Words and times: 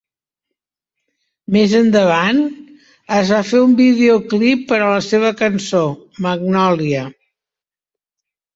Més 1.55 1.75
endavant, 1.79 2.39
es 3.19 3.33
va 3.35 3.43
fer 3.51 3.61
un 3.67 3.77
videoclip 3.83 4.65
per 4.73 4.81
a 4.81 4.89
la 4.95 5.05
seva 5.11 5.33
cançó 5.45 5.85
"Magnolia". 6.29 7.07